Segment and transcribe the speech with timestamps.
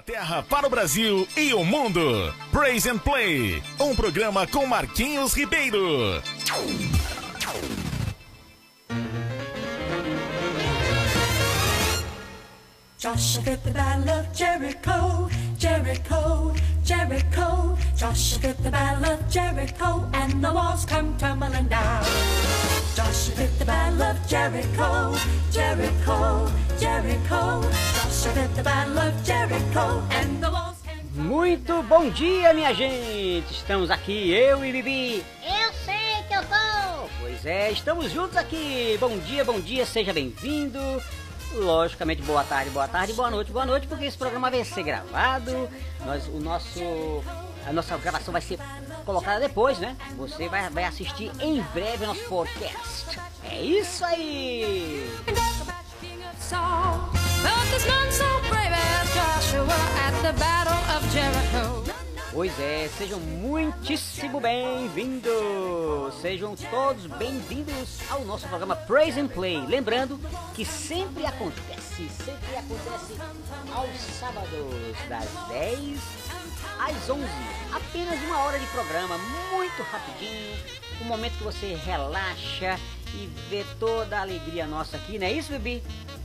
[0.00, 2.32] Terra para o Brasil e o mundo.
[2.50, 6.22] Praise and Play, um programa com Marquinhos Ribeiro.
[12.96, 15.28] Joshua the battle of Jericho,
[15.58, 17.76] Jericho, Jericho.
[17.94, 22.04] Joshua the battle of Jericho, and the walls come tumbling down.
[22.94, 25.14] Joshua the battle of Jericho,
[25.50, 28.01] Jericho, Jericho.
[31.12, 33.52] Muito bom dia, minha gente!
[33.52, 35.26] Estamos aqui, eu e Bibi.
[35.42, 37.08] Eu sei que eu tô!
[37.20, 38.96] Pois é, estamos juntos aqui.
[39.00, 40.78] Bom dia, bom dia, seja bem-vindo.
[41.52, 45.68] Logicamente, boa tarde, boa tarde, boa noite, boa noite, porque esse programa vai ser gravado.
[46.06, 47.24] Nós, o nosso,
[47.66, 48.56] a nossa gravação vai ser
[49.04, 49.96] colocada depois, né?
[50.16, 53.18] Você vai, vai assistir em breve o nosso podcast.
[53.50, 55.10] É isso aí!
[62.32, 66.14] Pois é, sejam muitíssimo bem-vindos!
[66.20, 69.64] Sejam todos bem-vindos ao nosso programa Praise and Play.
[69.66, 70.18] Lembrando
[70.54, 73.14] que sempre acontece, sempre acontece
[73.72, 76.00] aos sábados, das 10
[76.80, 77.22] às 11.
[77.72, 79.18] Apenas uma hora de programa,
[79.52, 80.56] muito rapidinho.
[81.02, 82.78] Um momento que você relaxa
[83.14, 85.82] e vê toda a alegria nossa aqui, não é isso, Bibi?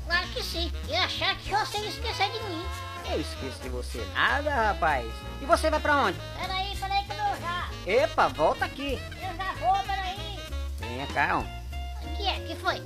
[0.08, 0.72] Claro que sim.
[0.88, 2.66] E achar que você ia esquecer de mim.
[3.12, 5.06] Eu esqueço de você nada, rapaz.
[5.42, 6.18] E você vai pra onde?
[6.40, 7.70] Peraí, peraí que eu já.
[7.86, 9.00] Epa, volta aqui.
[9.22, 10.40] Eu já vou, peraí.
[10.80, 11.38] Venha cá.
[11.38, 12.40] O que é?
[12.42, 12.82] que foi?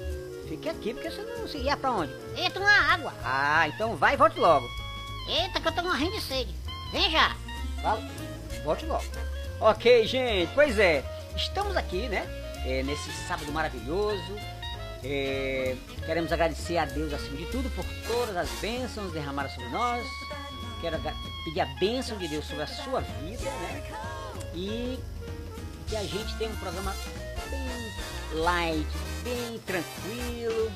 [0.47, 2.11] Fique aqui porque você não se ia pra onde?
[2.35, 3.13] Eu ia tomar água.
[3.23, 4.67] Ah, então vai e volte logo.
[5.27, 6.53] Eita, que eu tô morrendo de sede.
[6.91, 7.35] Vem já.
[7.81, 8.01] Val-
[8.65, 9.03] Volte logo.
[9.59, 11.03] Ok, gente, pois é.
[11.35, 12.27] Estamos aqui, né?
[12.65, 14.37] é, nesse sábado maravilhoso.
[15.03, 20.05] É, queremos agradecer a Deus acima de tudo por todas as bênçãos derramadas sobre nós.
[20.79, 20.99] Quero
[21.45, 23.83] pedir a bênção de Deus sobre a sua vida, né?
[24.53, 24.99] E
[25.87, 26.95] que a gente tenha um programa
[27.49, 28.87] bem light,
[29.23, 30.71] bem tranquilo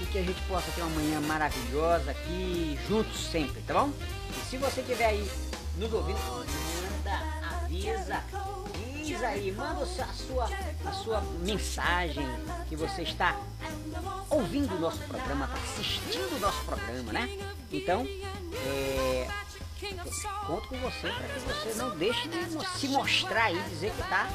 [0.00, 3.90] e que a gente possa ter uma manhã maravilhosa aqui juntos sempre, tá bom?
[4.30, 5.30] E se você estiver aí
[5.76, 8.22] nos ouvindo, manda, avisa,
[9.24, 10.48] aí, manda a sua,
[10.84, 12.26] a sua mensagem
[12.68, 13.36] que você está
[14.30, 17.38] ouvindo o nosso programa, está assistindo o nosso programa, né?
[17.70, 18.06] Então,
[18.54, 19.28] é,
[20.46, 24.28] conto com você para que você não deixe de se mostrar aí, dizer que está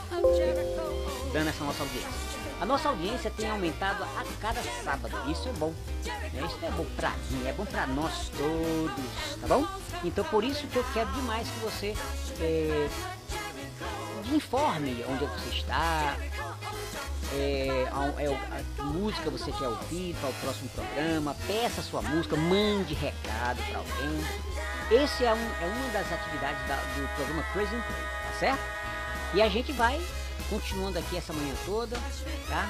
[1.34, 2.38] dando essa nossa audiência.
[2.60, 5.74] A nossa audiência tem aumentado a cada sábado, isso é bom.
[6.06, 6.44] né?
[6.46, 9.68] Isso é bom pra mim, é bom pra nós todos, tá bom?
[10.04, 11.96] Então por isso que eu quero demais que você
[12.42, 12.90] é,
[14.36, 16.18] informe onde é você está,
[17.34, 22.02] é, a, é, a que música você quer ouvir para o próximo programa, peça sua
[22.02, 24.24] música, mande recado para alguém.
[25.04, 28.62] Esse é, um- é uma das atividades da- do programa Praise and Play, tá certo?
[29.34, 30.00] E a gente vai
[30.50, 31.98] continuando aqui essa manhã toda,
[32.48, 32.70] tá?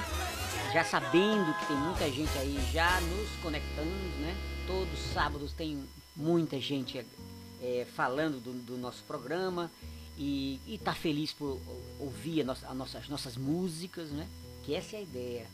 [0.72, 3.88] Já sabendo que tem muita gente aí já nos conectando,
[4.20, 4.34] né?
[4.66, 5.82] Todos os sábados tem
[6.16, 7.04] muita gente
[7.62, 9.70] é, falando do, do nosso programa
[10.18, 11.58] e, e tá feliz por
[12.00, 14.26] ouvir a nossa, a nossa- as nossas músicas, né?
[14.64, 15.46] Que essa é a ideia.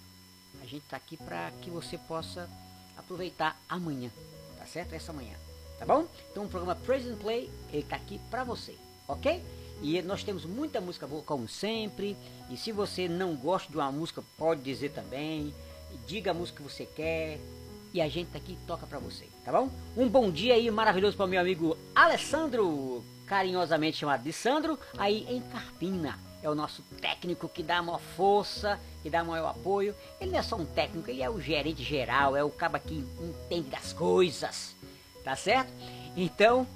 [0.62, 2.48] A gente tá aqui para que você possa
[2.96, 4.10] aproveitar amanhã,
[4.58, 4.94] tá certo?
[4.94, 5.34] Essa manhã,
[5.78, 6.06] tá bom?
[6.30, 8.74] Então o programa Praise and Play, ele tá aqui para você,
[9.06, 9.42] ok?
[9.82, 12.16] E nós temos muita música boa, como sempre.
[12.48, 15.52] E se você não gosta de uma música, pode dizer também.
[16.06, 17.38] Diga a música que você quer.
[17.92, 19.68] E a gente tá aqui toca pra você, tá bom?
[19.96, 25.26] Um bom dia aí maravilhoso para o meu amigo Alessandro, carinhosamente chamado de Sandro, aí
[25.28, 26.18] em Carpina.
[26.42, 29.94] É o nosso técnico que dá maior força, que dá maior apoio.
[30.20, 32.94] Ele não é só um técnico, ele é o gerente geral, é o cara que
[33.20, 34.76] entende das coisas,
[35.24, 35.72] tá certo?
[36.16, 36.66] Então,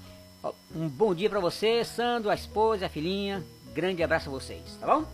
[0.74, 3.44] Um bom dia pra você, Sandro, a esposa, a filhinha.
[3.74, 5.04] Grande abraço a vocês, tá bom?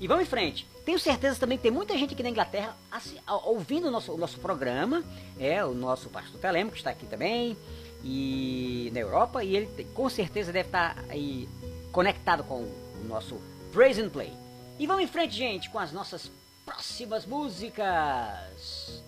[0.00, 0.66] E vamos em frente.
[0.84, 4.12] Tenho certeza também que tem muita gente aqui na Inglaterra assi- a- ouvindo o nosso,
[4.12, 5.02] o nosso programa.
[5.38, 7.56] É, o nosso pastor Telemo, que está aqui também.
[8.04, 9.42] E na Europa.
[9.44, 11.48] E ele com certeza deve estar aí
[11.92, 13.40] conectado com o nosso
[13.72, 14.32] Praise and Play.
[14.78, 16.30] E vamos em frente, gente, com as nossas
[16.64, 19.02] próximas músicas.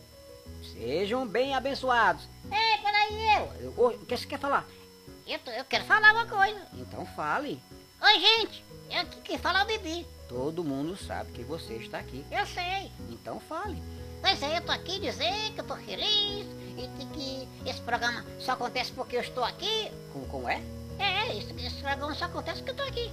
[0.72, 2.28] Sejam bem abençoados.
[2.50, 3.36] Ei, peraí,
[3.66, 3.74] eu.
[3.76, 4.66] O que você quer falar?
[5.26, 6.60] Eu, tô- eu quero falar uma coisa.
[6.74, 7.60] Então fale.
[8.02, 8.64] Oi, gente.
[8.90, 10.06] Eu aqui quem fala é o Bibi.
[10.28, 12.24] Todo mundo sabe que você está aqui.
[12.30, 12.90] Eu sei.
[13.10, 13.80] Então fale.
[14.24, 16.46] Pois é, eu tô aqui dizer que eu tô feliz
[16.78, 19.92] e que esse programa só acontece porque eu estou aqui.
[20.14, 20.62] Como, como é?
[20.98, 23.12] É, esse, esse programa só acontece porque eu tô aqui.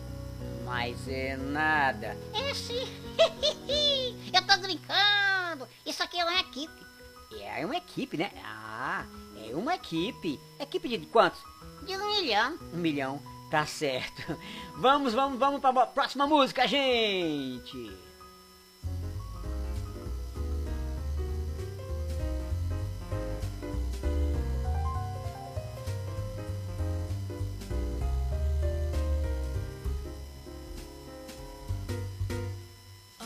[0.64, 2.18] Mas é nada.
[2.34, 2.88] É sim.
[4.34, 5.68] eu tô brincando.
[5.86, 6.82] Isso aqui é uma equipe.
[7.34, 8.32] É, é uma equipe, né?
[8.46, 9.06] Ah,
[9.36, 10.40] é uma equipe.
[10.62, 11.42] Equipe de quantos?
[11.86, 12.58] De um milhão.
[12.74, 14.40] Um milhão, tá certo.
[14.78, 17.92] Vamos, vamos, vamos para a próxima música, gente.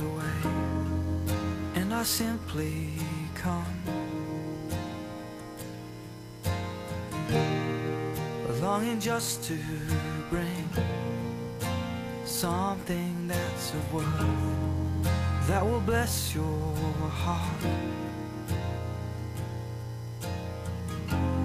[0.00, 0.52] away
[1.74, 2.92] And I simply
[3.34, 3.64] come
[8.60, 9.58] Longing just to
[10.30, 10.68] bring
[12.24, 16.74] Something that's of worth That will bless your
[17.22, 17.64] heart.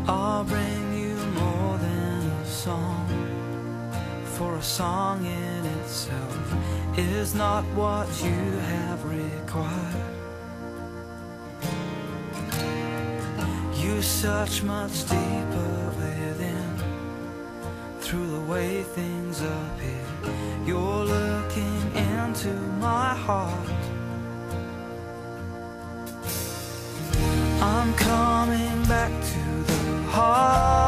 [0.07, 3.07] I'll bring you more than a song
[4.25, 6.62] For a song in itself
[6.97, 10.13] is not what you have required.
[13.75, 16.77] You search much deeper within
[17.99, 20.05] through the way things appear.
[20.65, 23.69] You're looking into my heart.
[27.61, 30.82] I'm coming back to the heart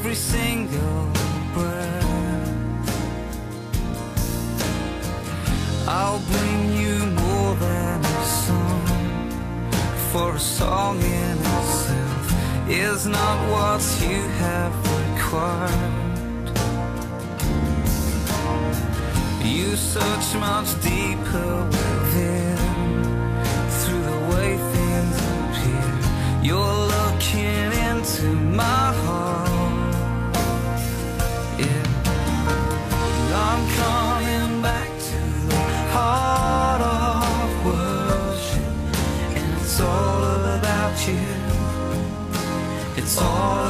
[0.00, 1.12] every single
[1.52, 2.06] breath.
[5.86, 9.30] I'll bring you more than a song,
[10.10, 12.26] for a song in itself
[12.70, 16.48] is not what you have required.
[19.44, 22.56] You search much deeper within,
[23.78, 25.92] through the way things appear.
[26.42, 28.28] You're looking into
[28.60, 28.89] my
[43.10, 43.69] It's all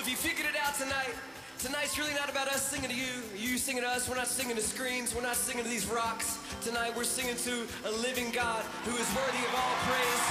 [0.00, 1.12] if you figured it out tonight,
[1.58, 4.08] tonight's really not about us singing to you, you singing to us.
[4.08, 5.14] We're not singing to screams.
[5.14, 6.38] We're not singing to these rocks.
[6.62, 10.24] Tonight, we're singing to a living God who is worthy of all praise,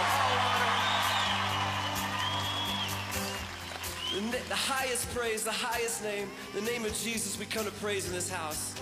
[0.00, 0.72] of all honor.
[4.30, 8.06] The, the highest praise, the highest name, the name of Jesus we come to praise
[8.06, 8.74] in this house.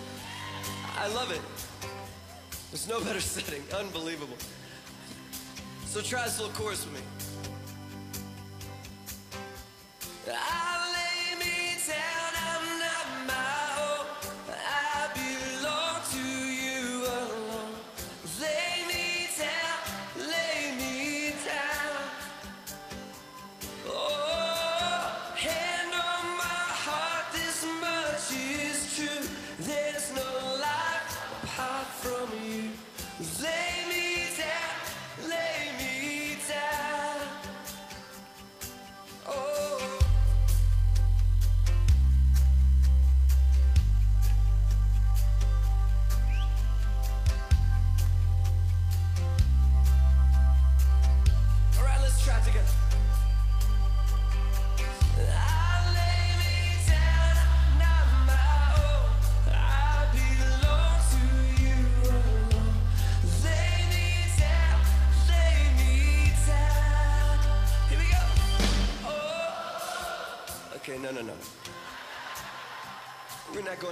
[0.97, 1.41] I love it.
[2.71, 3.65] There's no better setting.
[3.77, 4.37] Unbelievable.
[5.87, 7.01] So try this little chorus with me.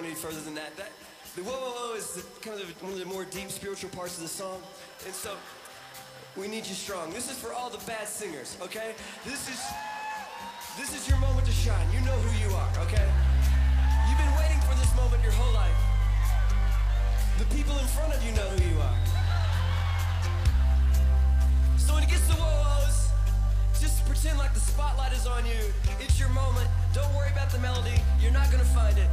[0.09, 0.75] Any further than that.
[0.77, 0.89] That
[1.37, 4.17] the whoa, whoa, whoa is the, kind of one of the more deep spiritual parts
[4.17, 4.63] of the song,
[5.05, 5.37] and so
[6.33, 7.13] we need you strong.
[7.13, 8.97] This is for all the bad singers, okay?
[9.29, 9.61] This is
[10.81, 11.85] this is your moment to shine.
[11.93, 13.05] You know who you are, okay?
[14.09, 15.77] You've been waiting for this moment your whole life.
[17.37, 18.99] The people in front of you know who you are.
[21.77, 23.13] So when it gets to whoa-who's,
[23.77, 25.69] just pretend like the spotlight is on you.
[26.01, 26.67] It's your moment.
[26.95, 28.01] Don't worry about the melody.
[28.21, 29.11] You're not gonna find it.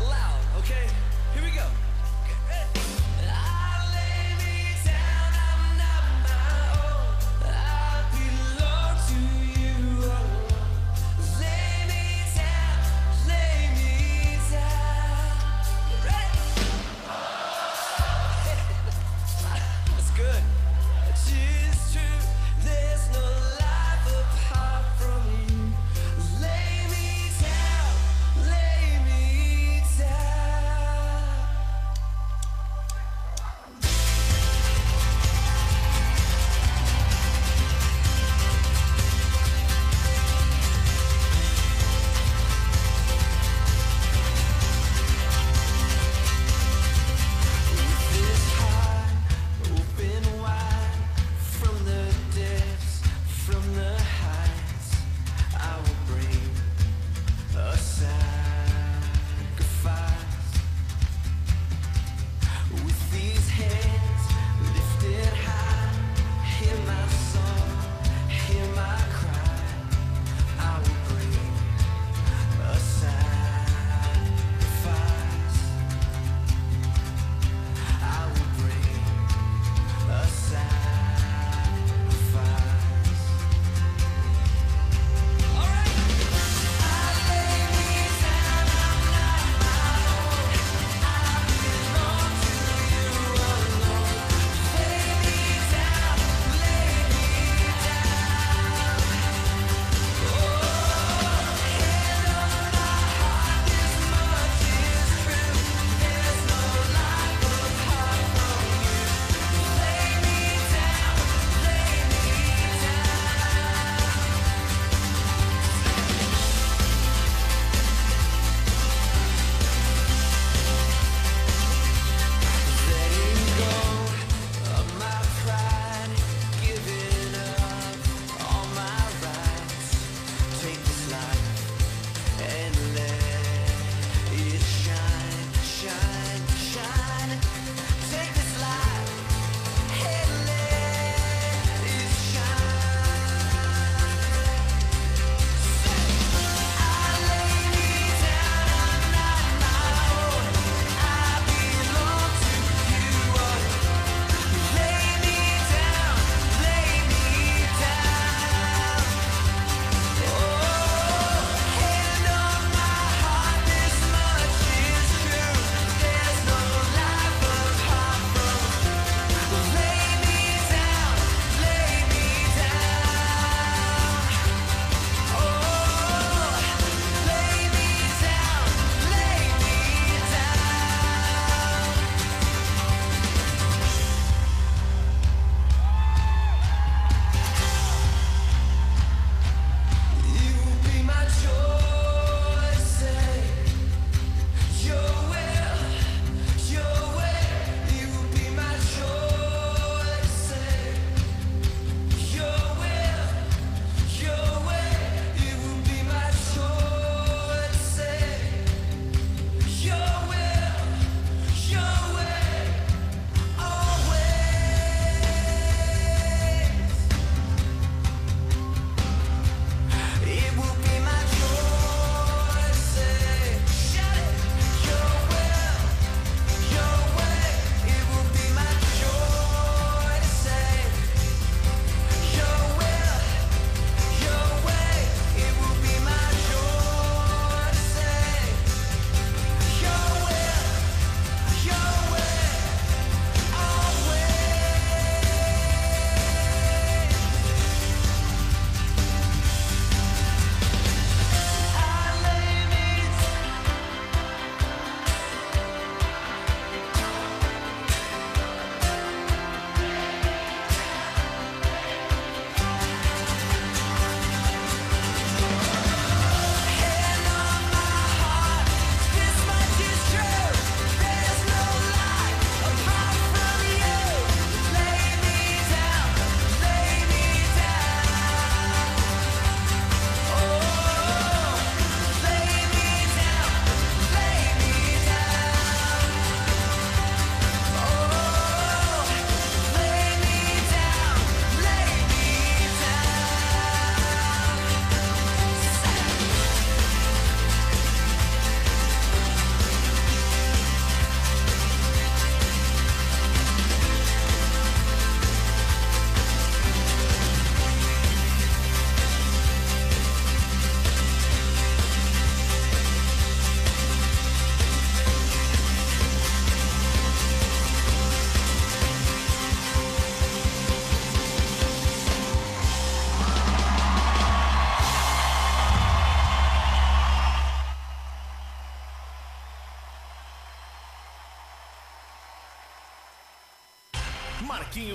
[0.00, 0.86] Loud, okay?
[1.34, 1.87] Here we go.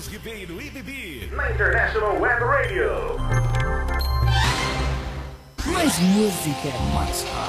[0.03, 1.29] Marquinhos Ribeiro e Bibi.
[1.33, 3.17] Na International Web Radio.
[5.65, 6.69] Mais música.
[6.93, 7.42] Mais rádio.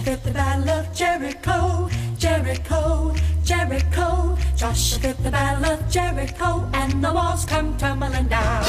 [0.00, 4.38] Joshua the battle of Jericho, Jericho, Jericho.
[4.56, 8.64] Joshua the battle of Jericho, and the walls come tumbling down.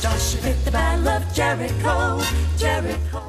[0.00, 2.22] Joshua the battle of Jericho,
[2.56, 3.22] Jericho.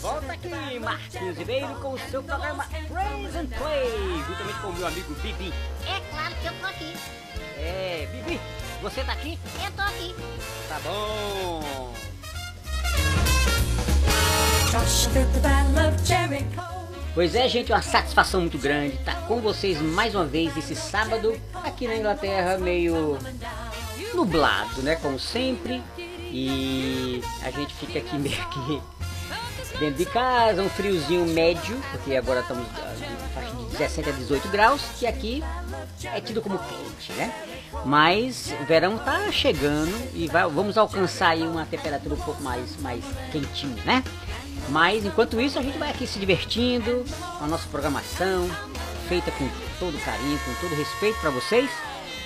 [0.00, 4.86] Volta aqui, Marquinhos Ribeiro com o seu programa Praise and Play, juntamente com o meu
[4.86, 5.52] amigo Bibi.
[5.88, 6.94] É claro que eu tô aqui.
[7.58, 8.40] É, Bibi,
[8.80, 9.36] você tá aqui?
[9.64, 10.14] Eu tô aqui.
[10.68, 12.15] Tá bom.
[17.14, 21.34] Pois é, gente, uma satisfação muito grande estar com vocês mais uma vez esse sábado
[21.64, 23.18] aqui na Inglaterra, meio
[24.14, 24.96] nublado, né?
[24.96, 25.82] Como sempre.
[25.98, 28.82] E a gente fica aqui meio que
[29.78, 34.12] dentro de casa, um friozinho médio, porque agora estamos ah, na faixa de 17 a
[34.12, 35.42] 18 graus, que aqui
[36.12, 37.32] é tido como quente, né?
[37.84, 42.76] Mas o verão tá chegando e vai- vamos alcançar aí uma temperatura um pouco mais,
[42.80, 43.02] mais
[43.32, 44.02] quentinha, né?
[44.68, 47.04] Mas enquanto isso a gente vai aqui se divertindo
[47.38, 48.50] com a nossa programação,
[49.08, 49.48] feita com
[49.78, 51.70] todo carinho, com todo respeito para vocês.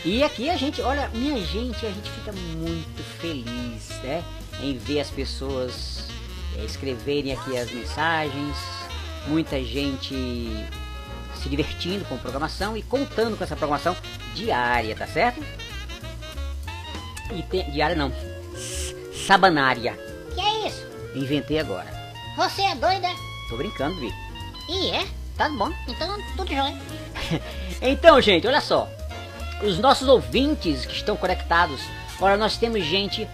[0.04, 4.24] E aqui a gente, olha, minha gente, a gente fica muito feliz, né?
[4.62, 6.04] Em ver as pessoas
[6.56, 8.56] eh, escreverem aqui as mensagens,
[9.26, 10.14] muita gente
[11.34, 13.94] se divertindo com a programação e contando com essa programação
[14.34, 15.42] diária, tá certo?
[17.34, 18.10] E tem, diária não,
[19.26, 19.98] sabanária.
[20.34, 20.86] Que é isso?
[21.14, 21.99] Inventei agora.
[22.36, 23.08] Você é doida?
[23.48, 24.12] Tô brincando, Vi.
[24.68, 25.06] E é?
[25.36, 25.70] Tá bom.
[25.88, 26.76] Então tudo jóia.
[27.82, 28.88] Então, gente, olha só.
[29.62, 31.80] Os nossos ouvintes que estão conectados,
[32.20, 33.26] olha, nós temos gente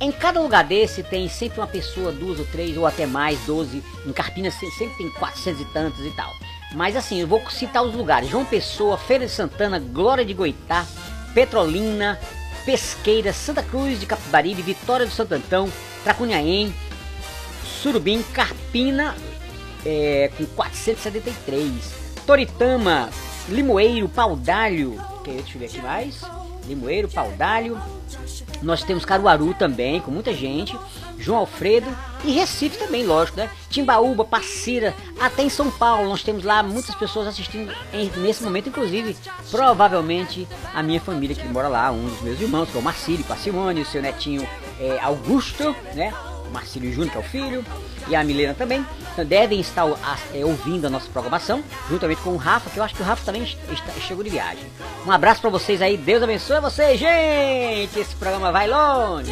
[0.00, 3.82] Em cada lugar desse tem sempre uma pessoa, duas ou três, ou até mais, 12.
[4.04, 6.32] Em Carpina se- sempre tem 400 e tantos e tal.
[6.74, 10.84] Mas assim, eu vou citar os lugares: João Pessoa, Feira de Santana, Glória de Goitá,
[11.32, 12.18] Petrolina,
[12.64, 15.70] Pesqueira, Santa Cruz de Capibaribe, Vitória do Santo Antão,
[16.02, 16.74] Tracunhaém,
[17.84, 19.14] Surubim, Carpina,
[19.84, 21.92] é, com 473.
[22.26, 23.10] Toritama,
[23.46, 26.22] Limoeiro, Paudalho, que deixa eu ver aqui mais.
[26.66, 27.78] Limoeiro, Paudalho.
[28.62, 30.74] Nós temos Caruaru também, com muita gente.
[31.18, 31.86] João Alfredo
[32.24, 33.50] e Recife também, lógico, né?
[33.68, 36.08] Timbaúba, Passira, até em São Paulo.
[36.08, 39.14] Nós temos lá muitas pessoas assistindo em- nesse momento, inclusive,
[39.50, 43.26] provavelmente a minha família que mora lá, um dos meus irmãos, que é o Marcílio
[43.26, 44.48] Passimone, o seu netinho
[44.80, 46.14] é, Augusto, né?
[46.54, 47.64] Marcílio Júnior, que é o filho,
[48.08, 48.84] e a Milena também.
[49.12, 49.84] Então, devem estar
[50.32, 53.24] é, ouvindo a nossa programação, juntamente com o Rafa, que eu acho que o Rafa
[53.24, 54.64] também está, chegou de viagem.
[55.06, 57.98] Um abraço pra vocês aí, Deus abençoe vocês, gente!
[57.98, 59.30] Esse programa vai longe!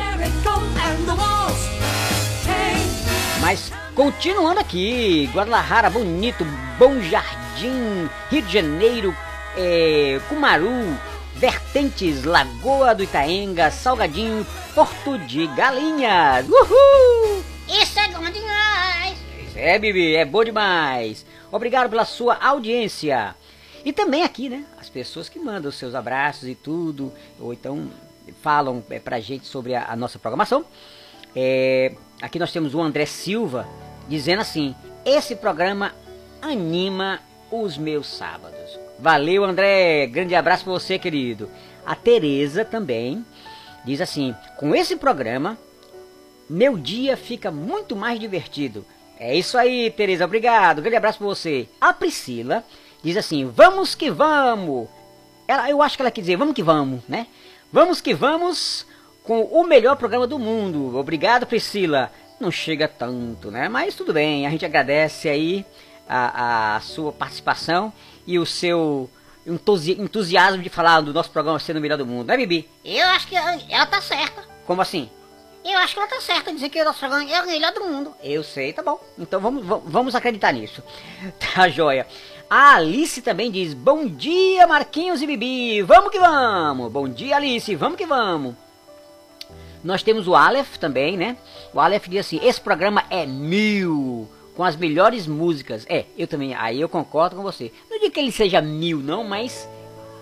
[3.40, 6.44] Mas continuando aqui, Guadalajara, Bonito,
[6.78, 9.16] Bom Jardim, Rio de Janeiro,
[9.56, 10.96] é, Cumaru,
[11.42, 16.46] Vertentes, Lagoa do Itaenga, Salgadinho, Porto de Galinhas.
[16.48, 17.42] Uhul!
[17.68, 19.18] Isso é bom demais.
[19.56, 21.26] É, Bibi, é bom demais.
[21.50, 23.34] Obrigado pela sua audiência.
[23.84, 24.64] E também aqui, né?
[24.78, 27.90] As pessoas que mandam os seus abraços e tudo, ou então
[28.40, 30.64] falam é, pra gente sobre a, a nossa programação.
[31.34, 33.66] É, aqui nós temos o André Silva
[34.08, 35.92] dizendo assim: esse programa
[36.40, 37.18] anima
[37.50, 38.61] os meus sábados.
[39.02, 40.06] Valeu, André.
[40.06, 41.50] Grande abraço pra você, querido.
[41.84, 43.26] A Tereza também
[43.84, 45.58] diz assim: com esse programa
[46.48, 48.86] meu dia fica muito mais divertido.
[49.18, 50.80] É isso aí, Tereza, obrigado.
[50.80, 51.68] Grande abraço pra você.
[51.80, 52.62] A Priscila
[53.02, 54.88] diz assim: "Vamos que vamos".
[55.48, 57.26] Ela, eu acho que ela quer dizer: "Vamos que vamos", né?
[57.72, 58.86] Vamos que vamos
[59.24, 60.96] com o melhor programa do mundo.
[60.96, 62.12] Obrigado, Priscila.
[62.38, 63.68] Não chega tanto, né?
[63.68, 64.46] Mas tudo bem.
[64.46, 65.66] A gente agradece aí
[66.08, 67.92] a, a sua participação
[68.26, 69.08] e o seu
[69.46, 72.68] entusi- entusiasmo de falar do nosso programa sendo o melhor do mundo, né, Bibi?
[72.84, 74.42] Eu acho que ela, tá certa.
[74.66, 75.08] Como assim?
[75.64, 77.72] Eu acho que ela tá certa em dizer que o nosso programa é o melhor
[77.72, 78.12] do mundo.
[78.22, 79.00] Eu sei, tá bom.
[79.18, 80.82] Então vamos, vamos- vamos acreditar nisso.
[81.54, 82.06] Tá joia.
[82.50, 85.82] A Alice também diz: Bom dia, Marquinhos e Bibi.
[85.82, 86.90] Vamos que vamos.
[86.92, 87.74] Bom dia, Alice.
[87.76, 88.54] Vamos que vamos.
[89.82, 91.36] Nós temos o Aleph também, né?
[91.72, 94.28] O Aleph diz assim: Esse programa é mil.
[94.54, 95.86] Com as melhores músicas.
[95.88, 96.54] É, eu também.
[96.54, 97.72] Aí eu concordo com você.
[97.90, 99.68] Não digo que ele seja mil, não, mas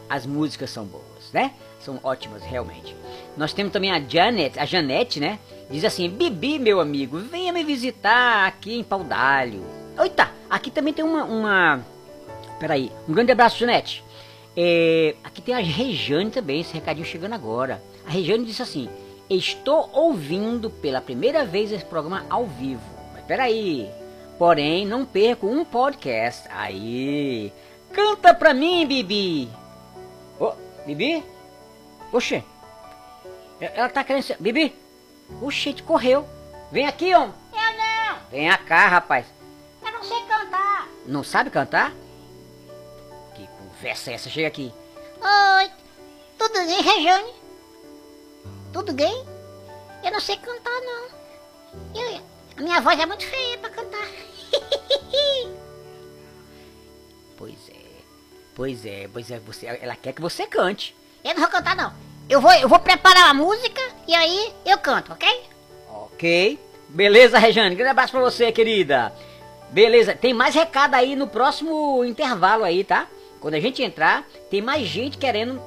[0.09, 1.53] as músicas são boas, né?
[1.81, 2.95] São ótimas, realmente.
[3.37, 5.39] Nós temos também a Janet, a Janete, né?
[5.71, 9.65] Diz assim, Bibi, meu amigo, venha me visitar aqui em Paudalho.
[9.99, 11.25] Eita, aqui também tem uma...
[11.25, 11.81] uma...
[12.59, 14.05] Peraí, um grande abraço, Janete.
[14.57, 17.83] É, aqui tem a Rejane também, esse recadinho chegando agora.
[18.07, 18.89] A Rejane disse assim,
[19.29, 22.83] estou ouvindo pela primeira vez esse programa ao vivo.
[23.15, 23.89] Mas peraí,
[24.41, 26.49] porém não perco um podcast.
[26.51, 27.53] Aí,
[27.93, 29.51] canta pra mim, Bibi.
[30.41, 30.55] Ô,
[30.87, 31.23] Bibi?
[32.11, 32.43] Oxê.
[33.61, 34.39] E- Ela tá querendo ser...
[34.41, 34.75] Bibi?
[35.43, 36.27] Oxê, correu.
[36.73, 37.35] Vem aqui, homem.
[37.53, 38.17] Eu não.
[38.31, 39.27] Vem cá, rapaz.
[39.85, 40.89] Eu não sei cantar.
[41.05, 41.93] Não sabe cantar?
[43.35, 44.31] Que conversa é essa?
[44.31, 44.73] Chega aqui.
[45.21, 45.71] Oi.
[46.39, 47.33] Tudo bem, Rejane?
[48.73, 49.27] Tudo bem?
[50.03, 51.09] Eu não sei cantar, não.
[51.95, 52.23] Eu,
[52.57, 54.09] a minha voz é muito feia pra cantar.
[57.41, 57.81] Pois é.
[58.55, 59.39] Pois é, pois é.
[59.39, 60.95] Você, ela quer que você cante.
[61.25, 61.91] Eu não vou cantar, não.
[62.29, 65.27] Eu vou, eu vou preparar a música e aí eu canto, ok?
[65.89, 66.59] Ok.
[66.87, 67.75] Beleza, Rejane.
[67.75, 69.11] Grande abraço pra você, querida.
[69.71, 70.15] Beleza.
[70.15, 73.07] Tem mais recado aí no próximo intervalo aí, tá?
[73.41, 75.61] Quando a gente entrar, tem mais gente querendo,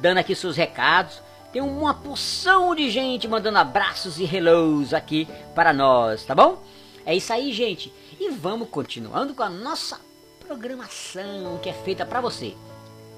[0.00, 1.20] dando aqui seus recados.
[1.52, 6.62] Tem uma porção de gente mandando abraços e hellos aqui para nós, tá bom?
[7.06, 7.92] É isso aí, gente.
[8.20, 9.98] E vamos continuando com a nossa
[10.46, 12.54] programação que é feita para você.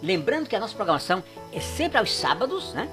[0.03, 2.89] Lembrando que a nossa programação é sempre aos sábados, né?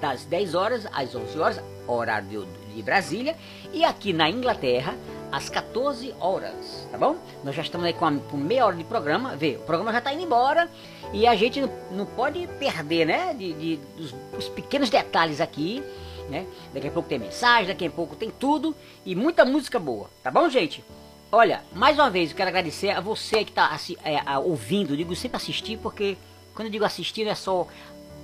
[0.00, 3.36] das 10 horas às 11 horas, horário de Brasília,
[3.72, 4.94] e aqui na Inglaterra,
[5.32, 7.16] às 14 horas, tá bom?
[7.42, 9.98] Nós já estamos aí com, a, com meia hora de programa, vê, o programa já
[9.98, 10.70] está indo embora,
[11.12, 15.82] e a gente não, não pode perder, né, de, de- dos, os pequenos detalhes aqui,
[16.30, 16.46] né?
[16.72, 20.30] Daqui a pouco tem mensagem, daqui a pouco tem tudo, e muita música boa, tá
[20.30, 20.82] bom, gente?
[21.32, 23.70] Olha, mais uma vez eu quero agradecer a você que está
[24.44, 26.16] ouvindo, digo sempre assistir, porque
[26.54, 27.68] quando eu digo assistir não é só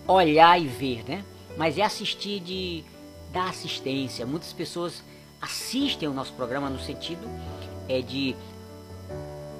[0.09, 1.25] olhar e ver, né?
[1.57, 2.85] Mas é assistir de
[3.33, 4.27] dar assistência.
[4.27, 5.03] Muitas pessoas
[5.41, 7.29] assistem o nosso programa no sentido
[7.89, 8.35] é de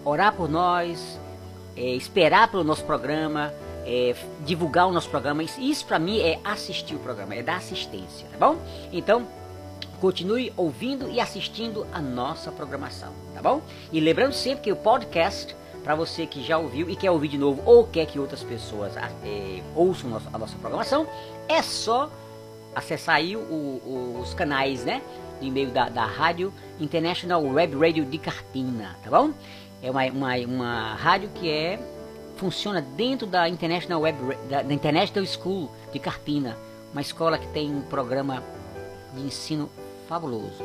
[0.05, 1.19] orar por nós,
[1.77, 3.53] é, esperar pelo nosso programa,
[3.87, 5.43] é, divulgar o nosso programa.
[5.43, 8.57] Isso, para mim é assistir o programa, é dar assistência, tá bom?
[8.93, 9.27] Então,
[10.01, 13.63] continue ouvindo e assistindo a nossa programação, tá bom?
[13.93, 17.39] E lembrando sempre que o podcast, para você que já ouviu e quer ouvir de
[17.39, 21.07] novo ou quer que outras pessoas eh, ouçam a nossa programação,
[21.49, 22.11] é só
[22.75, 25.01] acessar aí o- o- os canais, né?
[25.41, 29.31] Do e-mail da, da Rádio International Web Radio de Carpina, tá bom?
[29.83, 31.79] É uma, uma, uma rádio que é
[32.37, 34.19] funciona dentro da International Web
[34.49, 36.57] da, da International School de Carpina,
[36.93, 38.43] uma escola que tem um programa
[39.15, 39.69] de ensino
[40.09, 40.63] fabuloso.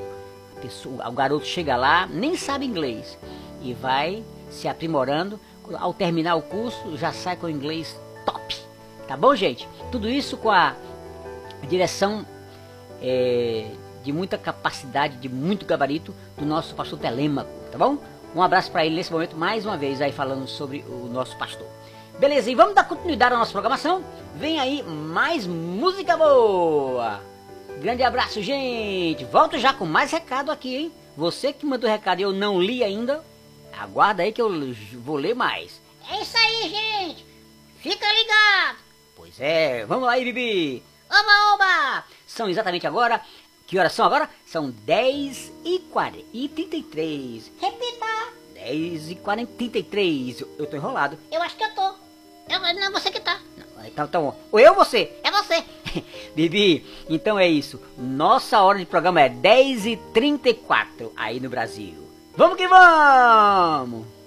[0.61, 3.17] Pessoa- o garoto chega lá, nem sabe inglês
[3.61, 5.39] e vai se aprimorando.
[5.79, 8.57] Ao terminar o curso, já sai com inglês top.
[9.07, 9.67] Tá bom, gente?
[9.91, 10.75] Tudo isso com a
[11.67, 12.25] direção
[13.01, 13.67] é,
[14.03, 17.97] de muita capacidade, de muito gabarito do nosso pastor Telêmaco, tá bom?
[18.33, 21.67] Um abraço para ele nesse momento, mais uma vez aí falando sobre o nosso pastor.
[22.17, 24.03] Beleza, e vamos dar continuidade à nossa programação?
[24.35, 27.21] Vem aí mais música boa!
[27.79, 29.25] Grande abraço, gente!
[29.25, 30.91] Volto já com mais recado aqui, hein?
[31.17, 33.23] Você que mandou recado e eu não li ainda,
[33.77, 34.49] aguarda aí que eu
[35.03, 35.81] vou ler mais.
[36.09, 37.25] É isso aí, gente.
[37.79, 38.77] Fica ligado.
[39.15, 40.83] Pois é, vamos lá aí, Bibi!
[41.09, 42.05] Oba, oba.
[42.25, 43.19] São exatamente agora.
[43.67, 44.29] Que horas são agora?
[44.45, 47.51] São 10 e 40 e 33.
[47.59, 48.10] Repita.
[48.63, 50.41] 10 e 40 33.
[50.57, 51.17] Eu, tô enrolado.
[51.31, 51.93] Eu acho que eu tô.
[52.49, 53.39] Eu, não é você que tá.
[53.85, 55.11] Então, então, ou eu ou você?
[55.23, 55.63] É você.
[56.35, 57.81] Bibi, então é isso.
[57.97, 62.07] Nossa hora de programa é 10 e 34 aí no Brasil.
[62.35, 64.20] Vamos que vamos!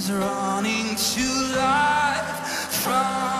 [0.00, 3.39] Is running to life from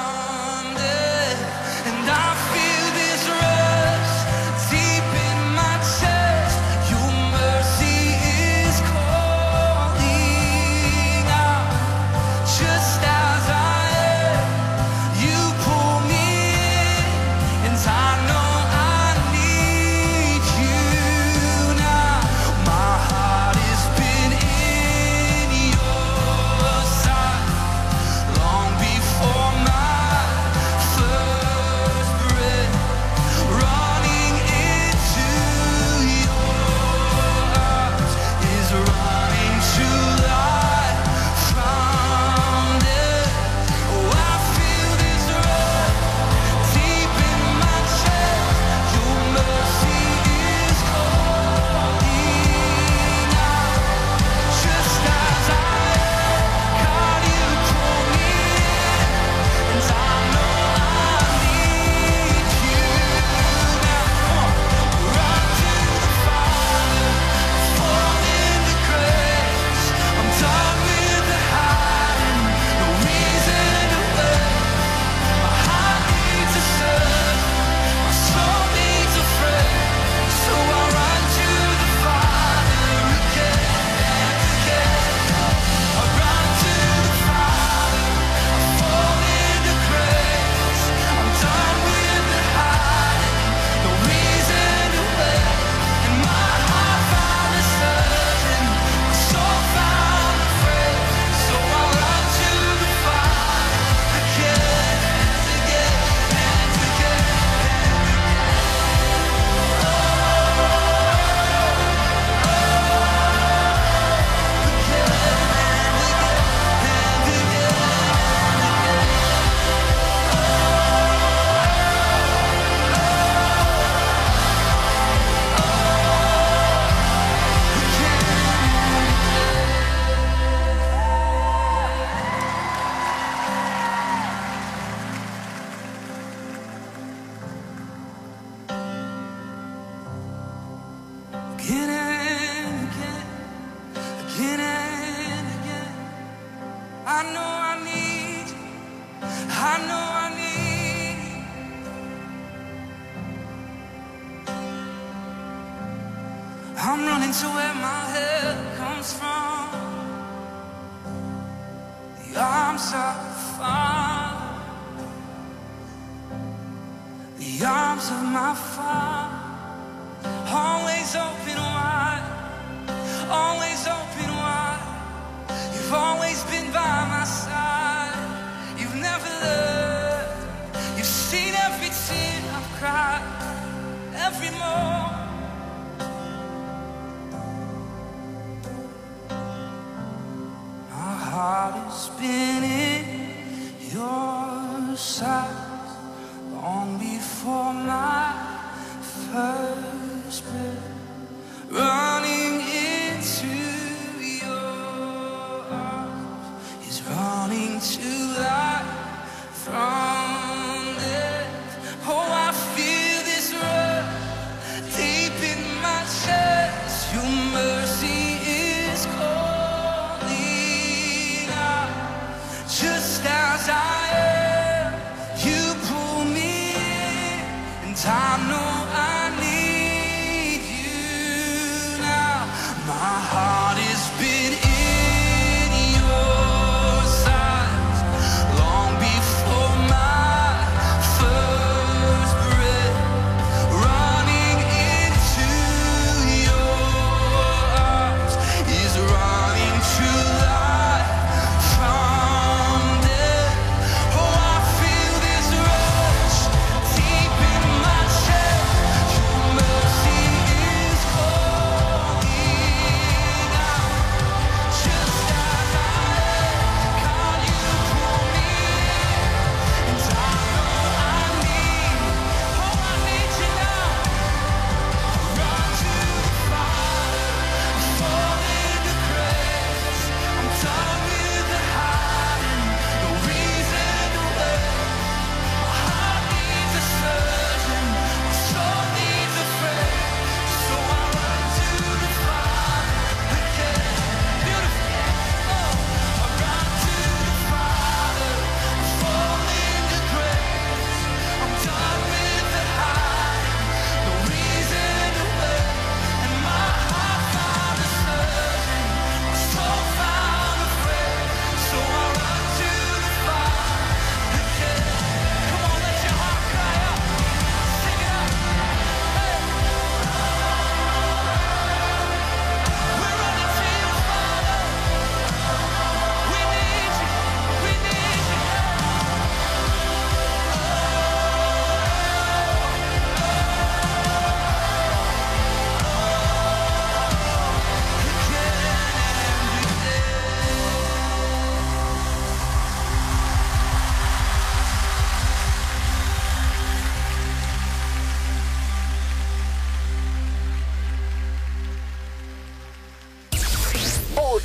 [228.06, 228.69] and I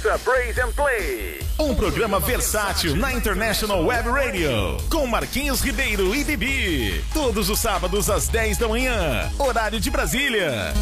[0.05, 1.39] Ouça Praise and Play.
[1.57, 4.77] Um programa versátil na International Web Radio.
[4.87, 7.03] Com Marquinhos Ribeiro e Bibi.
[7.11, 9.31] Todos os sábados às 10 da manhã.
[9.39, 10.73] Horário de Brasília.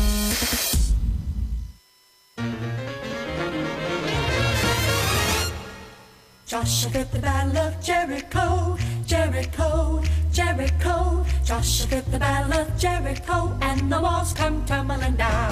[6.45, 10.01] Joshua fit the battle of Jericho, Jericho,
[10.33, 11.25] Jericho.
[11.45, 15.51] Joshua fit the battle of Jericho, and the walls come tumbling down.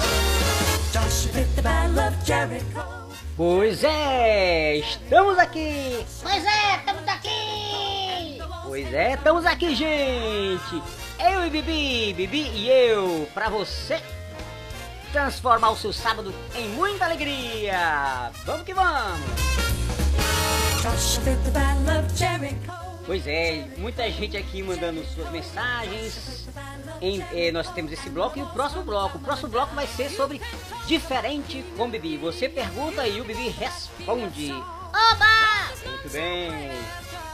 [0.92, 3.01] Joshua fit the battle of Jericho.
[3.36, 6.04] Pois é, estamos aqui.
[6.22, 8.38] Pois é, estamos aqui!
[8.64, 10.82] Pois é, estamos aqui, gente.
[11.18, 14.00] Eu e Bibi, Bibi e eu, pra você
[15.12, 18.30] transformar o seu sábado em muita alegria.
[18.44, 19.20] Vamos que vamos.
[23.04, 26.46] Pois é, muita gente aqui mandando suas mensagens.
[27.00, 29.18] Em- eh, nós temos esse bloco e o próximo bloco.
[29.18, 30.40] O próximo bloco vai ser sobre
[30.86, 32.16] diferente com Bibi.
[32.18, 34.52] Você pergunta e o Bibi responde.
[34.52, 35.72] Oba!
[35.84, 36.70] Muito bem.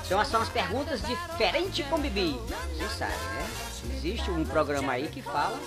[0.07, 2.39] Então são as perguntas diferente com Bibi.
[2.77, 3.47] Você sabe, né?
[3.97, 5.59] Existe um programa aí que fala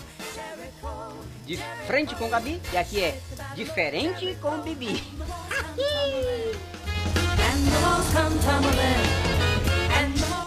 [1.45, 3.19] de frente com Gabi e aqui é
[3.55, 5.03] diferente com Bibi.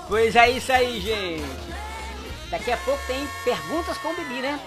[0.08, 1.44] Pois é isso aí, gente.
[2.50, 4.60] Daqui a pouco tem perguntas com o Bibi, né?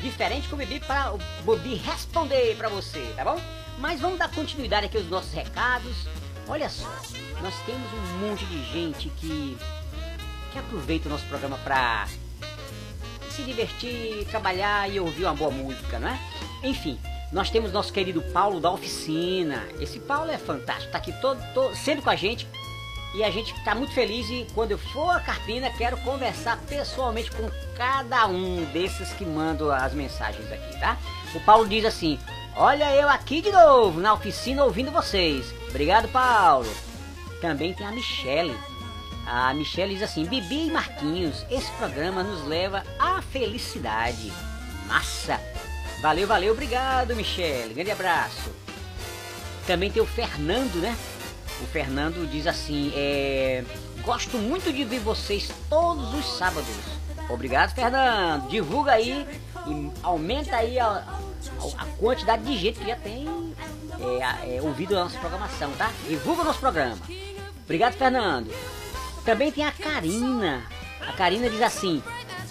[0.00, 1.18] Diferente com o Bibi para o
[1.56, 3.40] Bibi responder para você, tá bom?
[3.78, 6.06] Mas vamos dar continuidade aqui aos nossos recados.
[6.48, 6.88] Olha só,
[7.42, 9.56] nós temos um monte de gente que
[10.52, 12.06] que aproveita o nosso programa para
[13.30, 16.18] se divertir, trabalhar e ouvir uma boa música, não é?
[16.62, 17.00] Enfim,
[17.32, 19.66] nós temos nosso querido Paulo da oficina.
[19.80, 22.46] Esse Paulo é fantástico, tá aqui todo, todo sempre com a gente.
[23.14, 27.30] E a gente está muito feliz e quando eu for a Carpina, quero conversar pessoalmente
[27.30, 30.96] com cada um desses que mandam as mensagens aqui, tá?
[31.34, 32.18] O Paulo diz assim:
[32.56, 35.52] Olha eu aqui de novo na oficina ouvindo vocês.
[35.68, 36.72] Obrigado, Paulo.
[37.40, 38.56] Também tem a Michele.
[39.26, 44.32] A Michele diz assim: Bibi e Marquinhos, esse programa nos leva à felicidade.
[44.86, 45.38] Massa!
[46.00, 47.74] Valeu, valeu, obrigado, Michele.
[47.74, 48.50] Grande abraço.
[49.66, 50.96] Também tem o Fernando, né?
[51.60, 53.64] O Fernando diz assim: é,
[54.02, 56.68] Gosto muito de ver vocês todos os sábados.
[57.28, 58.48] Obrigado, Fernando.
[58.48, 59.26] Divulga aí
[59.66, 61.18] e aumenta aí a, a,
[61.78, 63.54] a quantidade de gente que já tem
[64.00, 65.90] é, é, ouvido a nossa programação, tá?
[66.08, 66.98] Divulga o nosso programa.
[67.64, 68.52] Obrigado, Fernando.
[69.24, 70.64] Também tem a Karina.
[71.00, 72.02] A Karina diz assim: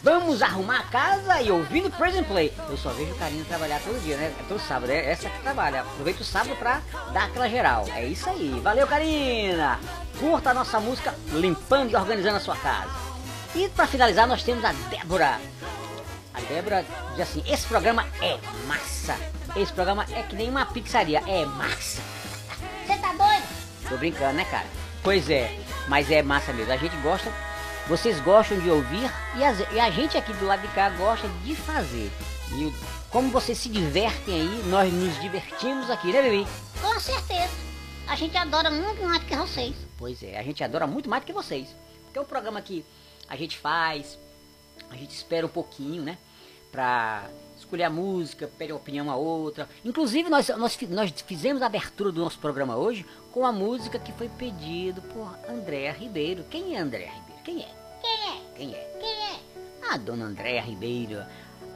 [0.04, 2.52] Vamos arrumar a casa e ouvindo Present Play.
[2.68, 4.34] Eu só vejo a Karina trabalhar todo dia, né?
[4.48, 4.92] Todo sábado.
[4.92, 5.82] É essa que trabalha.
[5.82, 6.82] Aproveita o sábado pra
[7.14, 7.86] dar aquela geral.
[7.94, 8.60] É isso aí.
[8.64, 9.80] Valeu, Karina.
[10.20, 12.90] Curta a nossa música limpando e organizando a sua casa.
[13.54, 15.40] E para finalizar, nós temos a Débora.
[16.34, 19.16] A Débora diz assim: Esse programa é massa.
[19.56, 21.22] Esse programa é que nem uma pizzaria.
[21.28, 22.02] É massa.
[22.88, 23.44] Você tá doido?
[23.88, 24.66] Tô brincando, né, cara?
[25.04, 26.74] Pois é, mas é massa mesmo.
[26.74, 27.32] A gente gosta,
[27.88, 31.28] vocês gostam de ouvir e, as- e a gente aqui do lado de cá gosta
[31.44, 32.12] de fazer.
[32.54, 32.72] E
[33.10, 36.48] como vocês se divertem aí, nós nos divertimos aqui, né, Bibi?
[36.82, 37.54] Com certeza.
[38.08, 39.76] A gente adora muito mais do que vocês.
[39.98, 41.68] Pois é, a gente adora muito mais do que vocês.
[42.06, 42.84] Porque é um programa que
[43.28, 44.18] a gente faz,
[44.90, 46.18] a gente espera um pouquinho, né?
[46.72, 47.26] Pra
[47.58, 49.70] escolher a música, pede a opinião a outra.
[49.86, 54.12] Inclusive, nós, nós, nós fizemos a abertura do nosso programa hoje com a música que
[54.14, 56.44] foi pedido por Andréa Ribeiro.
[56.50, 57.31] Quem é Andréa Ribeiro?
[57.44, 57.70] Quem é?
[58.02, 58.42] Quem é?
[58.56, 58.98] Quem é?
[59.00, 59.94] Quem é?
[59.94, 61.24] A dona Andréa Ribeiro,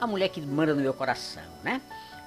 [0.00, 1.80] a mulher que manda no meu coração, né?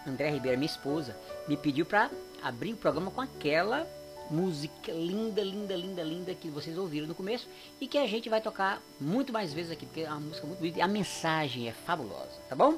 [0.05, 1.15] Andréa Ribeiro, minha esposa,
[1.47, 2.09] me pediu pra
[2.43, 3.87] abrir o programa com aquela
[4.29, 7.47] música linda, linda, linda, linda que vocês ouviram no começo
[7.81, 10.59] e que a gente vai tocar muito mais vezes aqui, porque é uma música muito
[10.59, 12.77] bonita e a mensagem é fabulosa, tá bom?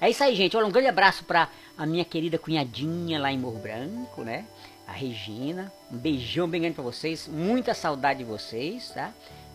[0.00, 0.56] É isso aí, gente.
[0.56, 4.46] Olha, um grande abraço pra a minha querida cunhadinha lá em Morro Branco, né?
[4.86, 5.72] A Regina.
[5.90, 7.26] Um beijão bem grande pra vocês.
[7.26, 9.12] Muita saudade de vocês, tá?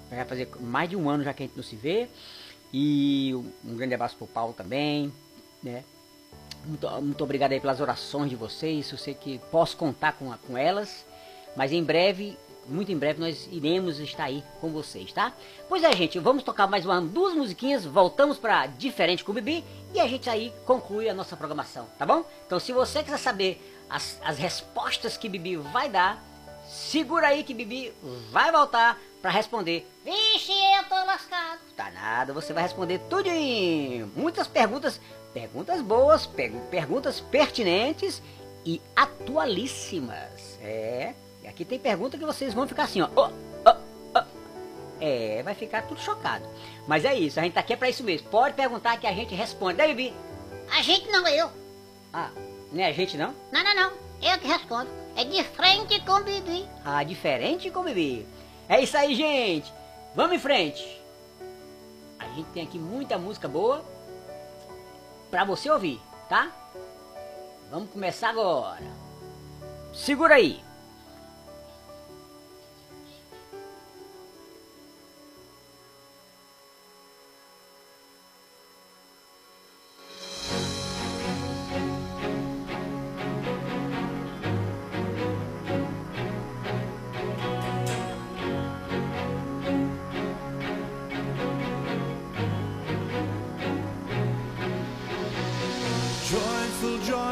[0.10, 2.10] Vai fazer mais de um ano já que a gente não se vê.
[2.74, 3.34] E
[3.64, 5.12] um grande abraço pro Paulo também,
[5.62, 5.84] né?
[6.66, 8.92] Muito, muito obrigado aí pelas orações de vocês.
[8.92, 11.06] Eu sei que posso contar com, com elas.
[11.56, 12.38] Mas em breve,
[12.68, 15.34] muito em breve, nós iremos estar aí com vocês, tá?
[15.68, 17.86] Pois é, gente, vamos tocar mais uma, duas musiquinhas.
[17.86, 19.64] Voltamos pra Diferente com o Bibi.
[19.94, 22.24] E a gente aí conclui a nossa programação, tá bom?
[22.46, 26.24] Então, se você quiser saber as, as respostas que Bibi vai dar,
[26.68, 27.92] segura aí que Bibi
[28.32, 31.60] vai voltar pra responder Vixe, eu tô lascado.
[31.76, 34.12] Tá nada, você vai responder tudinho.
[34.16, 35.00] Muitas perguntas,
[35.34, 36.26] perguntas boas,
[36.70, 38.22] perguntas pertinentes
[38.66, 40.58] e atualíssimas.
[40.62, 41.14] É,
[41.44, 43.10] e aqui tem pergunta que vocês vão ficar assim, ó.
[43.16, 43.32] ó,
[43.66, 43.76] ó,
[44.16, 44.24] ó.
[45.00, 46.46] É, vai ficar tudo chocado.
[46.88, 48.28] Mas é isso, a gente tá aqui é pra isso mesmo.
[48.30, 49.78] Pode perguntar que a gente responde.
[49.78, 50.14] Né, Bibi?
[50.72, 51.50] A gente não, eu.
[52.14, 52.32] Ah,
[52.72, 53.34] não é a gente não?
[53.52, 53.92] Não, não, não.
[54.22, 54.90] Eu que respondo.
[55.16, 56.68] É de frente com Bibi.
[56.84, 58.26] Ah, diferente com Bibi.
[58.70, 59.74] É isso aí, gente.
[60.16, 61.02] Vamos em frente.
[62.20, 63.84] A gente tem aqui muita música boa
[65.32, 66.00] pra você ouvir,
[66.30, 66.52] tá?
[67.72, 68.86] Vamos começar agora.
[69.92, 70.69] Segura aí.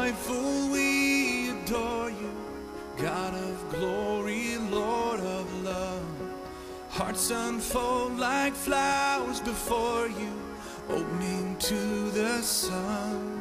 [0.08, 2.34] We adore you,
[2.96, 6.02] God of glory, Lord of love.
[6.88, 10.32] Hearts unfold like flowers before you,
[10.88, 13.37] opening to the sun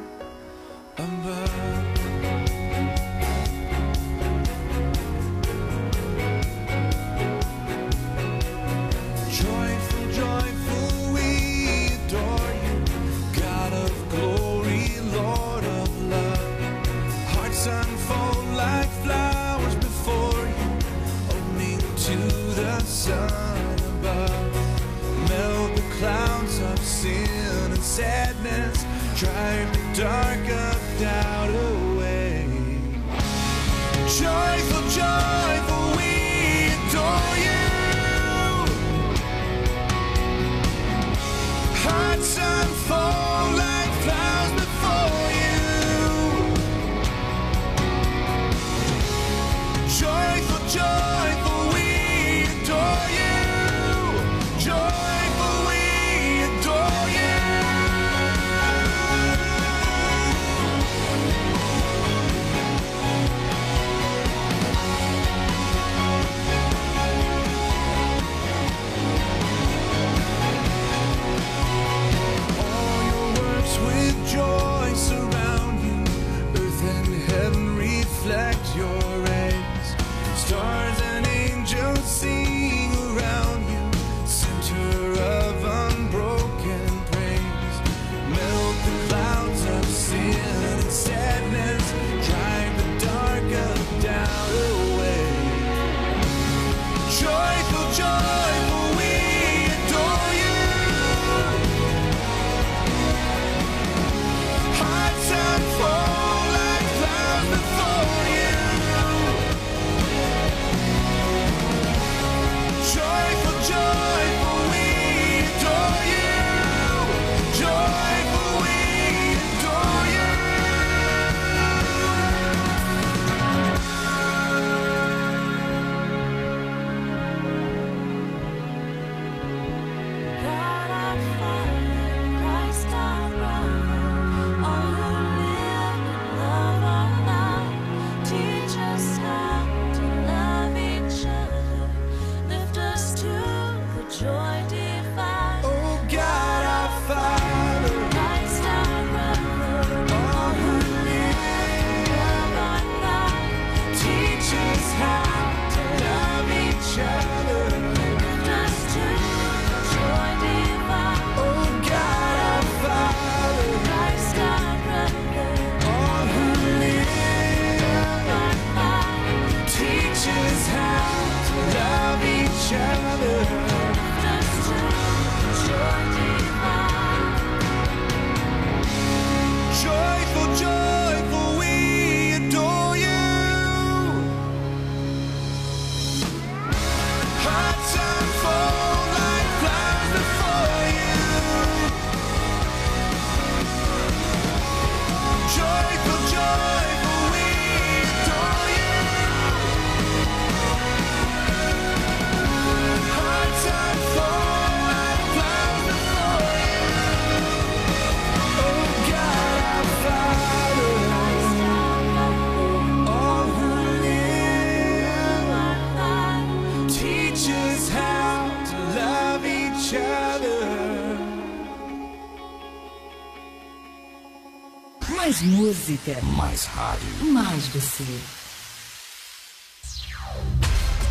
[225.38, 226.18] Mais música.
[226.24, 227.26] Mais rádio.
[227.32, 228.04] Mais você.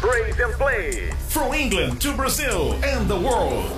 [0.01, 1.13] Praise and play.
[1.29, 3.71] From England to Brazil and the world.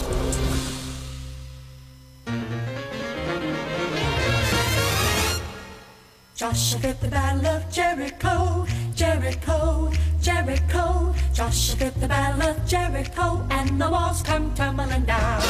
[6.34, 9.90] Joshua fit the battle of Jericho, Jericho,
[10.20, 11.14] Jericho.
[11.34, 15.42] Joshua fit the battle of Jericho, and the walls come tumbling down.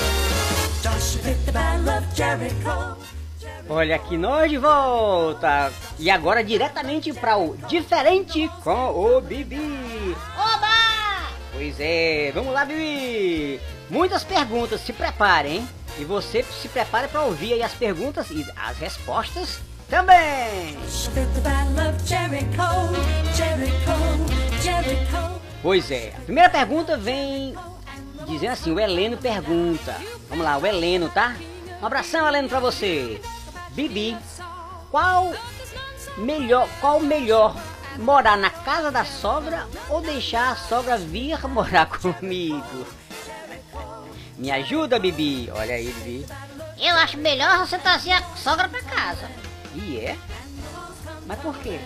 [0.82, 2.96] Joshua fit the battle of Jericho.
[3.71, 5.71] Olha aqui nós de volta.
[5.99, 10.16] E agora diretamente para o Diferente com o Bibi.
[10.37, 11.29] Oba!
[11.53, 13.61] Pois é, vamos lá, Bibi.
[13.91, 15.69] Muitas perguntas, se preparem?
[15.99, 20.79] E você se prepare para ouvir aí as perguntas e as respostas também.
[25.61, 27.55] Pois é, a primeira pergunta vem
[28.27, 29.95] dizendo assim, o Heleno pergunta.
[30.29, 31.37] Vamos lá, o Heleno, tá?
[31.83, 33.21] Um abração, Heleno, pra você.
[33.79, 34.16] Bibi,
[34.91, 35.33] qual
[36.16, 37.55] melhor, qual melhor,
[37.97, 42.85] morar na casa da sogra ou deixar a sogra vir morar comigo?
[44.37, 45.49] Me ajuda, Bibi.
[45.55, 46.26] Olha aí, Bibi.
[46.76, 49.31] Eu acho melhor você trazer a sogra pra casa.
[49.76, 50.18] E é?
[51.24, 51.79] Mas por quê?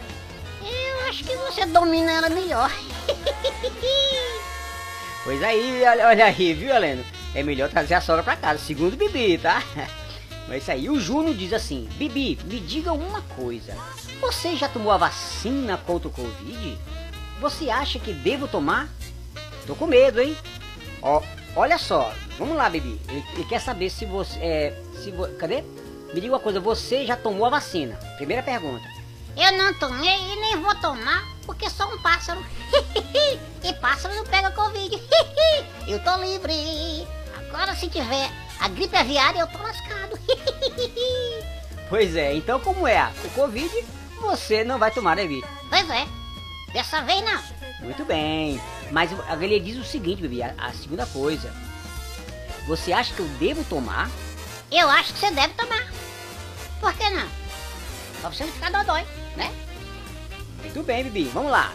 [0.63, 2.71] Eu acho que você domina ela melhor.
[5.25, 7.05] Pois aí, olha, olha aí, viu, Heleno?
[7.33, 9.63] É melhor trazer a sogra pra casa, segundo o Bibi, tá?
[10.49, 13.77] Mas isso aí, o Júnior diz assim: Bibi, me diga uma coisa.
[14.21, 16.79] Você já tomou a vacina contra o Covid?
[17.41, 18.89] Você acha que devo tomar?
[19.67, 20.37] Tô com medo, hein?
[21.01, 21.23] Ó,
[21.57, 23.01] olha só, vamos lá, Bibi.
[23.09, 24.39] Ele, ele quer saber se você.
[24.41, 25.63] É, se vo, cadê?
[26.13, 27.97] Me diga uma coisa, você já tomou a vacina?
[28.17, 28.87] Primeira pergunta.
[29.37, 32.45] Eu não tomei e nem vou tomar porque sou um pássaro.
[33.65, 35.03] e pássaro não pega Covid.
[35.89, 37.07] eu tô livre.
[37.35, 38.31] Agora se tiver
[38.63, 40.19] a gripe aviária eu tô lascado.
[41.89, 43.71] Pois é, então como é o Covid,
[44.19, 45.47] você não vai tomar, né, Bibi?
[45.69, 46.07] pois é.
[46.73, 47.43] Dessa vez não.
[47.81, 48.59] Muito bem.
[48.91, 49.11] Mas
[49.43, 51.53] ele diz o seguinte, Bibi, a, a segunda coisa.
[52.67, 54.09] Você acha que eu devo tomar?
[54.71, 55.87] Eu acho que você deve tomar.
[56.81, 57.29] Por que não?
[58.23, 59.05] Pra você não ficar dodói,
[59.37, 59.53] né?
[60.63, 61.75] Muito bem, Bibi, vamos lá.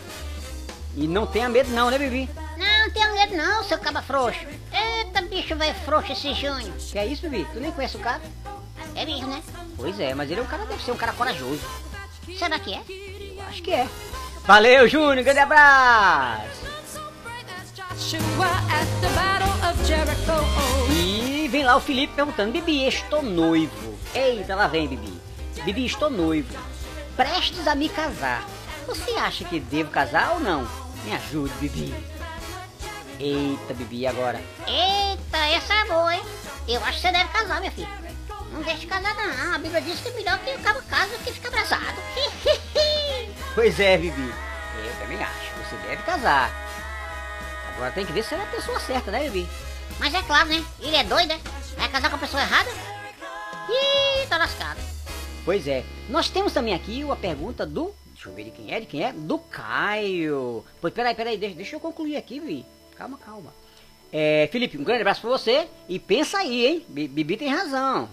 [0.96, 2.28] E não tenha medo não, né, Bibi?
[2.58, 4.40] Não, não tenha medo não, seu caba frouxo.
[5.18, 6.72] Eita, bicho vai frouxo esse junho.
[6.92, 7.48] Que é isso, Bibi?
[7.52, 8.22] Tu nem conhece o cara?
[8.96, 9.42] É mesmo, né?
[9.76, 11.62] Pois é, mas ele é um cara, deve ser um cara corajoso.
[12.38, 12.82] Será que é?
[13.48, 13.88] Acho que é.
[14.46, 16.68] Valeu, Júnior, grande abraço!
[20.92, 23.98] E vem lá o Felipe perguntando, Bibi, estou noivo.
[24.14, 25.20] Eita, lá vem, Bibi.
[25.64, 26.56] Bibi, estou noivo.
[27.16, 28.46] Prestes a me casar.
[28.86, 30.68] Você acha que devo casar ou não?
[31.04, 32.17] Me ajude, Bibi.
[33.20, 34.40] Eita, Bibi, e agora?
[34.68, 36.22] Eita, essa é boa, hein?
[36.68, 37.90] Eu acho que você deve casar, minha filha.
[38.52, 39.56] Não deixe de casar não.
[39.56, 41.98] A Bíblia diz que é melhor que acaba casa do que ficar abraçado.
[43.56, 44.22] Pois é, Bibi.
[44.22, 45.52] Eu também acho.
[45.56, 46.52] Você deve casar.
[47.74, 49.50] Agora tem que ver se é a pessoa certa, né, Bibi?
[49.98, 50.64] Mas é claro, né?
[50.80, 51.40] Ele é doido, né?
[51.76, 52.70] Vai casar com a pessoa errada?
[53.68, 54.80] Ih, tá lascado.
[55.44, 55.84] Pois é.
[56.08, 57.96] Nós temos também aqui uma pergunta do.
[58.14, 59.12] Deixa eu ver de quem é, de quem é?
[59.12, 60.64] Do Caio.
[60.80, 62.64] Pois peraí, peraí, deixa, deixa eu concluir aqui, Vi.
[62.98, 63.54] Calma, calma.
[64.12, 65.68] É, Felipe, um grande abraço pra você.
[65.88, 66.86] E pensa aí, hein?
[66.88, 68.10] Bi- Bibi tem razão.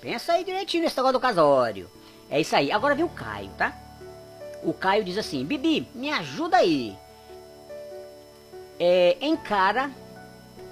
[0.00, 1.90] Pensa aí direitinho nesse negócio do casório.
[2.30, 2.70] É isso aí.
[2.72, 3.76] Agora vem o Caio, tá?
[4.62, 6.96] O Caio diz assim: Bibi, me ajuda aí.
[8.78, 9.90] É, encara.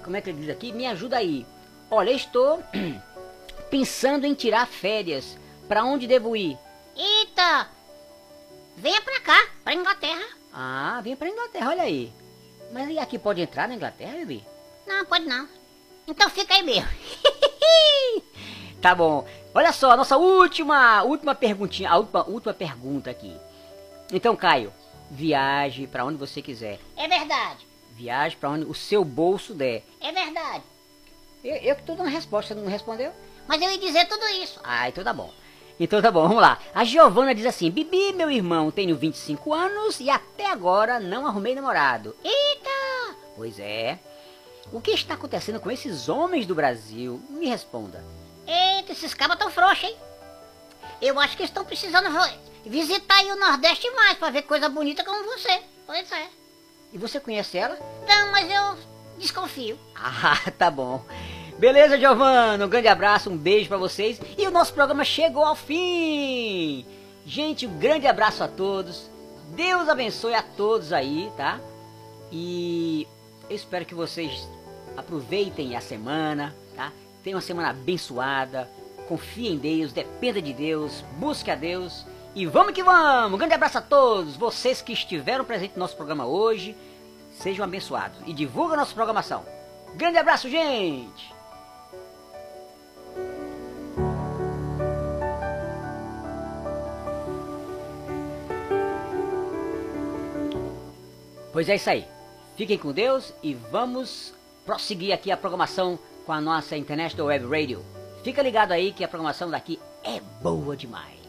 [0.03, 0.71] Como é que ele diz aqui?
[0.71, 1.45] Me ajuda aí.
[1.89, 2.63] Olha, eu estou
[3.69, 5.37] pensando em tirar férias.
[5.67, 6.57] Pra onde devo ir?
[6.95, 7.69] Eita!
[8.75, 10.25] Venha pra cá, pra Inglaterra.
[10.53, 12.11] Ah, vem pra Inglaterra, olha aí.
[12.71, 14.43] Mas e aqui pode entrar na Inglaterra, Bibi?
[14.87, 15.47] Não, pode não.
[16.07, 16.89] Então fica aí mesmo.
[18.81, 19.27] Tá bom.
[19.53, 23.35] Olha só, a nossa última, última perguntinha, a última, última pergunta aqui.
[24.11, 24.73] Então, Caio,
[25.09, 26.79] viaje pra onde você quiser.
[26.97, 29.83] É verdade, Viaje pra onde o seu bolso der.
[29.99, 30.63] é verdade.
[31.43, 33.11] Eu, eu que tô dando resposta, você não respondeu?
[33.47, 34.59] Mas eu ia dizer tudo isso.
[34.63, 35.31] Ah, então tá bom.
[35.83, 36.59] Então tá bom, vamos lá.
[36.75, 41.55] A Giovana diz assim: Bibi, meu irmão, tenho 25 anos e até agora não arrumei
[41.55, 42.15] namorado.
[42.23, 43.17] Eita!
[43.35, 43.97] Pois é.
[44.71, 47.19] O que está acontecendo com esses homens do Brasil?
[47.31, 48.05] Me responda.
[48.45, 49.97] Eita, esses cabas tão frouxos, hein?
[51.01, 52.09] Eu acho que estão precisando
[52.63, 55.63] visitar aí o Nordeste mais pra ver coisa bonita como você.
[55.87, 56.27] Pois é.
[56.93, 57.75] E você conhece ela?
[58.07, 58.77] Não, mas eu
[59.17, 59.79] desconfio.
[59.95, 61.03] Ah, tá bom.
[61.61, 62.65] Beleza, Giovana?
[62.65, 64.19] Um grande abraço, um beijo pra vocês.
[64.35, 66.83] E o nosso programa chegou ao fim.
[67.23, 69.11] Gente, um grande abraço a todos.
[69.49, 71.59] Deus abençoe a todos aí, tá?
[72.31, 73.07] E
[73.47, 74.49] eu espero que vocês
[74.97, 76.91] aproveitem a semana, tá?
[77.23, 78.67] Tenham uma semana abençoada,
[79.07, 83.35] confie em Deus, dependa de Deus, busque a Deus e vamos que vamos!
[83.35, 86.75] Um grande abraço a todos vocês que estiveram presentes no nosso programa hoje.
[87.29, 89.45] Sejam abençoados e divulguem a nossa programação.
[89.95, 91.40] Grande abraço, gente!
[101.51, 102.05] Pois é isso aí.
[102.55, 104.33] Fiquem com Deus e vamos
[104.65, 107.85] prosseguir aqui a programação com a nossa International Web Radio.
[108.23, 111.20] Fica ligado aí que a programação daqui é boa demais.